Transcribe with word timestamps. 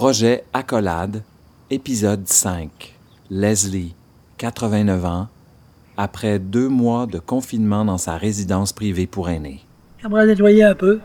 Projet 0.00 0.44
Accolade, 0.54 1.22
épisode 1.68 2.26
5. 2.26 2.70
Leslie, 3.28 3.94
89 4.38 5.04
ans, 5.04 5.28
après 5.98 6.38
deux 6.38 6.70
mois 6.70 7.04
de 7.04 7.18
confinement 7.18 7.84
dans 7.84 7.98
sa 7.98 8.16
résidence 8.16 8.72
privée 8.72 9.06
pour 9.06 9.28
aînés. 9.28 9.60
J'aimerais 10.00 10.24
nettoyer 10.26 10.64
un 10.64 10.74
peu. 10.74 11.00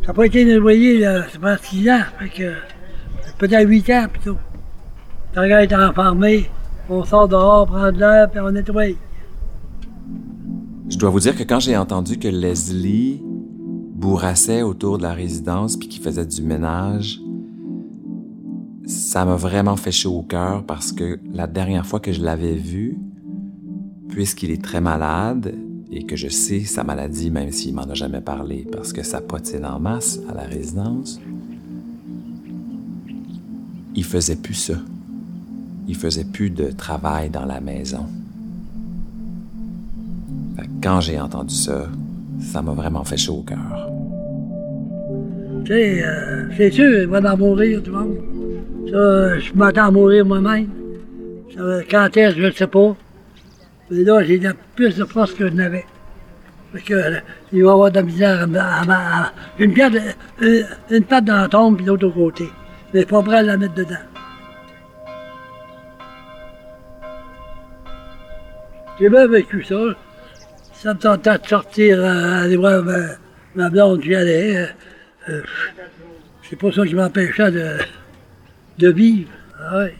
Ça 0.00 0.08
n'a 0.08 0.14
pas 0.14 0.26
été 0.26 0.44
nettoyé, 0.44 0.98
là, 0.98 1.22
6 1.62 1.90
ans, 1.90 2.02
fait 2.18 2.28
que 2.28 2.54
peut-être 3.38 3.68
8 3.68 3.90
ans 3.90 4.06
plutôt. 4.12 4.38
Quand 5.32 5.46
gars 5.46 5.62
est 5.62 5.72
enfermé, 5.72 6.50
on 6.88 7.04
sort 7.04 7.28
dehors, 7.28 7.68
prendre 7.68 8.00
l'air, 8.00 8.28
puis 8.32 8.40
on 8.40 8.50
nettoie. 8.50 8.96
Je 10.88 10.98
dois 10.98 11.10
vous 11.10 11.20
dire 11.20 11.36
que 11.36 11.44
quand 11.44 11.60
j'ai 11.60 11.76
entendu 11.76 12.18
que 12.18 12.26
Leslie 12.26 13.22
bourrassait 14.02 14.62
autour 14.62 14.98
de 14.98 15.04
la 15.04 15.12
résidence 15.12 15.76
puis 15.76 15.86
qu'il 15.86 16.02
faisait 16.02 16.26
du 16.26 16.42
ménage, 16.42 17.20
ça 18.84 19.24
m'a 19.24 19.36
vraiment 19.36 19.76
fait 19.76 19.92
chaud 19.92 20.18
au 20.18 20.22
cœur 20.22 20.64
parce 20.64 20.90
que 20.90 21.20
la 21.32 21.46
dernière 21.46 21.86
fois 21.86 22.00
que 22.00 22.12
je 22.12 22.20
l'avais 22.20 22.56
vu, 22.56 22.98
puisqu'il 24.08 24.50
est 24.50 24.62
très 24.62 24.80
malade 24.80 25.54
et 25.92 26.02
que 26.02 26.16
je 26.16 26.26
sais 26.26 26.64
sa 26.64 26.82
maladie, 26.82 27.30
même 27.30 27.52
s'il 27.52 27.74
m'en 27.74 27.82
a 27.82 27.94
jamais 27.94 28.20
parlé 28.20 28.66
parce 28.72 28.92
que 28.92 29.04
ça 29.04 29.20
potine 29.20 29.64
en 29.64 29.78
masse 29.78 30.18
à 30.28 30.34
la 30.34 30.42
résidence, 30.42 31.20
il 33.94 34.04
faisait 34.04 34.36
plus 34.36 34.54
ça. 34.54 34.74
Il 35.86 35.94
faisait 35.94 36.24
plus 36.24 36.50
de 36.50 36.72
travail 36.72 37.30
dans 37.30 37.44
la 37.44 37.60
maison. 37.60 38.06
Quand 40.82 41.00
j'ai 41.00 41.20
entendu 41.20 41.54
ça, 41.54 41.86
ça 42.42 42.62
m'a 42.62 42.72
vraiment 42.72 43.04
fait 43.04 43.16
chaud 43.16 43.38
au 43.38 43.42
cœur. 43.42 43.90
Tu 45.64 45.72
sais, 45.72 46.02
euh, 46.04 46.48
c'est 46.56 46.70
sûr, 46.70 47.02
il 47.02 47.06
va 47.06 47.32
en 47.32 47.36
mourir, 47.36 47.82
tout 47.82 47.92
le 47.92 47.98
monde. 47.98 48.16
Ça, 48.90 49.38
je 49.38 49.52
m'attends 49.54 49.86
à 49.86 49.90
mourir 49.90 50.26
moi-même. 50.26 50.68
Quand 51.90 52.16
est-ce, 52.16 52.36
je 52.36 52.46
ne 52.46 52.50
sais 52.50 52.66
pas. 52.66 52.96
Mais 53.90 54.02
là, 54.04 54.22
j'ai 54.24 54.40
plus 54.74 54.96
de 54.96 55.04
force 55.04 55.32
que 55.34 55.48
je 55.48 55.52
n'avais. 55.54 55.84
Parce 56.72 56.84
que, 56.84 56.94
euh, 56.94 57.18
il 57.52 57.62
va 57.62 57.68
y 57.68 57.72
avoir 57.72 57.90
de 57.90 57.96
la 57.96 58.02
misère 58.02 58.48
à, 58.56 58.82
à, 59.26 59.32
une, 59.58 59.72
pierre 59.74 59.90
de- 59.90 60.00
une, 60.40 60.64
une 60.90 61.04
dans 61.24 61.36
la 61.42 61.48
tombe, 61.48 61.76
puis 61.76 61.84
l'autre 61.86 62.06
au 62.06 62.10
côté. 62.10 62.48
Mais 62.94 63.04
pas 63.04 63.22
prêt 63.22 63.36
à 63.36 63.42
la 63.42 63.56
mettre 63.58 63.74
dedans. 63.74 63.94
J'ai 68.98 69.08
bien 69.10 69.26
vécu 69.26 69.62
ça. 69.64 69.76
Ça 70.82 70.94
me 70.94 70.98
tentait 70.98 71.38
de 71.38 71.46
sortir, 71.46 71.98
euh, 72.00 72.42
aller 72.44 72.56
voir 72.56 72.82
ma, 72.82 72.98
ma 73.54 73.70
blonde, 73.70 74.02
j'y 74.02 74.16
allais. 74.16 74.56
euh, 74.56 74.66
euh, 75.28 75.42
c'est 76.48 76.56
pas 76.58 76.72
ça 76.72 76.84
qui 76.84 76.94
m'empêchait 76.96 77.52
de, 77.52 77.76
de 78.78 78.88
vivre. 78.90 79.30
Ah 79.60 79.78
ouais. 79.78 79.94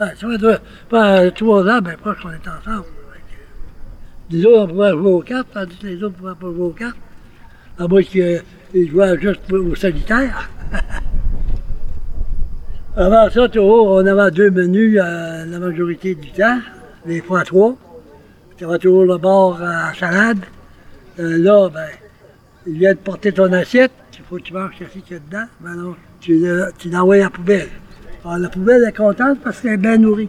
Ah, 0.00 0.08
ça 0.16 0.26
fait 0.28 0.38
trois- 0.38 0.58
pas 0.88 1.30
trois 1.30 1.62
ans, 1.68 1.80
ben 1.80 1.96
proche 1.96 2.20
qu'on 2.20 2.30
est 2.30 2.48
ensemble. 2.48 2.84
Que, 4.28 4.34
Les 4.36 4.44
autres, 4.44 4.62
on 4.64 4.66
pouvait 4.68 4.90
jouer 4.90 5.10
aux 5.12 5.20
cartes, 5.20 5.48
tandis 5.54 5.76
que 5.76 5.86
les 5.86 6.02
autres 6.02 6.14
ne 6.16 6.18
pouvaient 6.20 6.34
pas 6.34 6.46
jouer 6.56 6.64
aux 6.66 6.70
cartes. 6.70 6.96
À 7.78 7.86
moins 7.86 8.02
qu'ils 8.02 8.42
ils 8.74 8.90
jouaient 8.90 9.20
juste 9.20 9.52
au 9.52 9.74
solitaire. 9.76 10.50
Avant 12.96 13.30
ça, 13.30 13.46
on 13.56 14.04
avait 14.06 14.30
deux 14.32 14.50
menus 14.50 14.98
euh, 15.00 15.44
la 15.46 15.58
majorité 15.60 16.14
du 16.16 16.30
temps, 16.32 16.58
des 17.06 17.20
fois 17.20 17.44
trois. 17.44 17.76
Tu 18.62 18.68
avais 18.68 18.78
toujours 18.78 19.04
le 19.04 19.18
bord 19.18 19.60
à 19.60 19.92
salade. 19.92 20.38
Euh, 21.18 21.36
là, 21.36 21.68
ben, 21.68 21.84
il 22.64 22.78
vient 22.78 22.92
de 22.92 22.98
porter 22.98 23.32
ton 23.32 23.52
assiette, 23.52 23.90
il 24.16 24.20
faut 24.24 24.36
que 24.36 24.42
tu 24.42 24.52
manges 24.52 24.74
ce 24.78 25.00
qu'il 25.00 25.14
y 25.14 25.16
a 25.16 25.18
dedans. 25.18 25.46
Ben 25.58 25.74
non, 25.74 25.96
tu, 26.20 26.44
tu 26.78 26.88
l'envoies 26.88 27.16
à 27.16 27.18
la 27.18 27.30
poubelle. 27.30 27.70
Alors, 28.24 28.38
la 28.38 28.48
poubelle 28.48 28.84
est 28.84 28.96
contente 28.96 29.40
parce 29.42 29.60
qu'elle 29.60 29.72
est 29.72 29.76
bien 29.78 29.98
nourrie. 29.98 30.28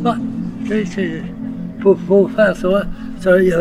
Bon. 0.00 0.16
Faut, 1.80 1.94
faut 1.94 2.26
faire 2.26 2.56
ça. 2.56 3.40
y 3.40 3.52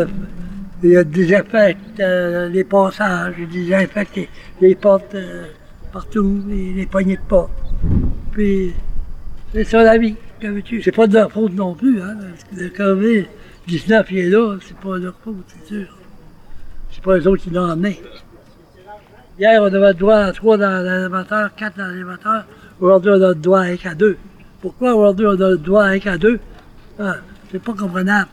il 0.84 0.90
y 0.90 0.98
a 0.98 1.04
désinfecte 1.04 2.00
euh, 2.00 2.50
les 2.50 2.64
passages, 2.64 3.36
il 3.38 3.48
désinfecte 3.48 4.20
les, 4.60 4.76
portes 4.76 5.16
euh, 5.16 5.46
partout, 5.92 6.42
les, 6.48 6.74
les 6.74 6.86
poignées 6.86 7.18
de 7.18 7.22
porte. 7.28 7.52
Puis, 8.32 8.74
c'est 9.54 9.64
ça 9.64 9.84
la 9.84 9.98
vie. 9.98 10.16
veux-tu? 10.42 10.82
C'est 10.82 10.92
pas 10.92 11.08
de 11.08 11.14
leur 11.14 11.32
faute 11.32 11.54
non 11.54 11.76
plus, 11.76 12.02
hein. 12.02 12.18
Le 12.56 12.70
COVID-19 12.70 14.06
il 14.12 14.18
est 14.18 14.30
là, 14.30 14.58
c'est 14.66 14.78
pas 14.78 14.98
de 14.98 15.06
leur 15.06 15.16
faute, 15.24 15.46
c'est 15.48 15.76
sûr. 15.76 15.98
C'est 16.92 17.04
pas 17.04 17.18
eux 17.18 17.28
autres 17.28 17.44
qui 17.44 17.50
l'ont 17.50 17.70
emmené. 17.70 18.02
Hier, 19.40 19.62
on 19.62 19.66
avait 19.66 19.88
le 19.88 19.94
droit 19.94 20.18
à 20.18 20.32
trois 20.34 20.58
dans 20.58 20.84
l'élévateur, 20.84 21.54
quatre 21.56 21.78
dans 21.78 21.88
l'élévateur. 21.88 22.46
Aujourd'hui, 22.80 23.12
on 23.12 23.22
a 23.22 23.30
le 23.30 23.36
droit 23.36 23.62
à 23.62 23.64
un 23.64 23.78
qu'à 23.78 23.96
deux. 23.96 24.18
Pourquoi 24.62 24.94
aujourd'hui, 24.94 25.26
on 25.26 25.42
a 25.42 25.50
le 25.50 25.58
droit 25.58 25.84
à 25.84 25.88
un 25.88 26.00
qu'à 26.00 26.18
deux? 26.18 26.40
Ah, 27.00 27.16
c'est 27.52 27.62
pas 27.62 27.74
comprenable. 27.74 28.30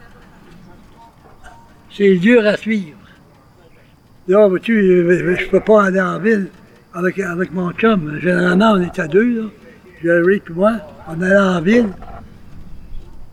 C'est 1.90 2.16
dur 2.16 2.46
à 2.46 2.56
suivre. 2.56 2.96
Là, 4.28 4.46
vois-tu, 4.46 4.74
je, 4.82 5.36
je 5.44 5.48
peux 5.48 5.60
pas 5.60 5.84
aller 5.84 6.00
en 6.00 6.18
ville 6.18 6.48
avec, 6.94 7.18
avec 7.18 7.52
mon 7.52 7.72
chum. 7.72 8.18
Généralement, 8.20 8.72
on 8.72 8.82
est 8.82 8.98
à 8.98 9.08
deux, 9.08 9.42
là. 9.42 9.48
Jerry 10.02 10.36
et 10.36 10.52
moi, 10.52 10.74
on 11.08 11.20
allait 11.22 11.36
en 11.36 11.60
ville. 11.60 11.88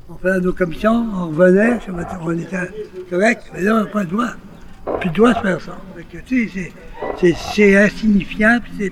On 0.10 0.16
faisait 0.16 0.40
nos 0.40 0.54
commissions, 0.54 1.06
on 1.14 1.28
revenait, 1.28 1.80
on 2.22 2.32
était 2.32 2.58
correct, 3.10 3.44
mais 3.54 3.62
là, 3.62 3.76
on 3.76 3.80
n'a 3.84 3.86
pas 3.86 4.04
le 4.04 4.10
droit. 4.10 4.30
Puis 5.00 5.10
le 5.10 5.16
droit 5.16 5.34
de 5.34 5.40
faire 5.40 5.62
ça. 5.62 5.78
Tu 6.26 6.50
sais, 6.50 6.74
c'est- 7.54 7.78
insignifiant, 7.78 8.60
puis 8.64 8.72
c'est 8.80 8.90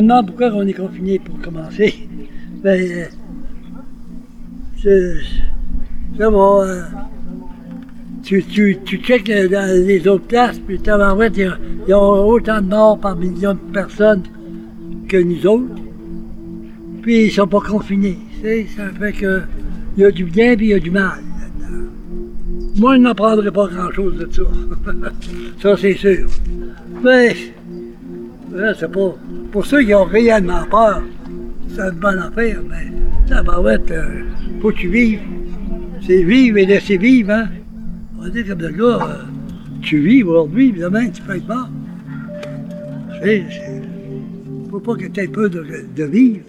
demande 0.00 0.26
pourquoi 0.28 0.50
on 0.54 0.66
est 0.66 0.72
confiné 0.72 1.18
pour 1.18 1.40
commencer. 1.40 2.08
Ben, 2.62 2.78
euh, 2.78 3.06
c'est 4.82 6.30
bon. 6.30 6.62
euh, 6.62 6.82
tu, 8.22 8.42
tu, 8.44 8.78
tu 8.84 8.96
checkes 8.98 9.28
les 9.28 10.08
autres 10.08 10.26
places, 10.26 10.58
puis 10.58 10.78
voir, 10.78 11.16
ils 11.24 11.58
ils 11.88 11.94
ont 11.94 12.26
autant 12.28 12.60
de 12.60 12.66
morts 12.66 12.98
par 12.98 13.16
million 13.16 13.54
de 13.54 13.72
personnes 13.72 14.22
que 15.08 15.16
nous 15.16 15.46
autres. 15.46 15.74
Puis 17.02 17.26
ils 17.26 17.30
sont 17.30 17.46
pas 17.46 17.60
confinés. 17.60 18.18
ça 18.76 18.90
fait 18.98 19.12
que 19.12 19.42
il 19.96 20.02
y 20.02 20.06
a 20.06 20.10
du 20.10 20.24
bien 20.24 20.56
puis 20.56 20.66
il 20.66 20.70
y 20.70 20.74
a 20.74 20.78
du 20.78 20.90
mal. 20.90 21.18
là-dedans. 21.40 21.88
Moi, 22.76 22.96
je 22.96 23.00
n'en 23.00 23.14
prendrai 23.14 23.50
pas 23.50 23.66
grand-chose 23.66 24.16
de 24.18 24.28
ça. 24.30 24.42
ça, 25.62 25.76
c'est 25.76 25.94
sûr. 25.94 26.26
Mais, 27.02 27.34
c'est 28.78 28.92
pas. 28.92 29.14
Pour 29.50 29.66
ceux 29.66 29.82
qui 29.82 29.94
ont 29.94 30.04
réellement 30.04 30.64
peur, 30.70 31.02
c'est 31.68 31.82
une 31.82 31.98
bonne 31.98 32.18
affaire, 32.18 32.60
mais 32.68 32.99
ça 33.30 33.42
être. 33.68 33.90
euh, 33.92 34.24
faut 34.60 34.70
que 34.70 34.76
tu 34.76 34.88
vives. 34.88 35.20
C'est 36.06 36.22
vivre 36.24 36.58
et 36.58 36.66
laisser 36.66 36.98
vivre, 36.98 37.30
hein. 37.30 37.48
On 38.18 38.22
va 38.24 38.28
dire 38.30 38.46
comme 38.48 38.60
le 38.60 38.70
gars, 38.70 38.98
euh, 39.06 39.22
tu 39.80 39.98
vis 40.00 40.22
aujourd'hui, 40.22 40.72
demain, 40.72 41.08
tu 41.08 41.22
peux 41.22 41.36
être 41.36 41.48
mort. 41.48 41.68
Sais, 43.22 43.44
c'est- 43.50 43.82
faut 44.70 44.80
pas 44.80 44.94
que 44.96 45.06
tu 45.06 45.20
aies 45.20 45.28
peur 45.28 45.48
de 45.50 46.04
vivre. 46.04 46.44